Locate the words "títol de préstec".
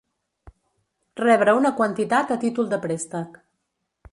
2.45-3.39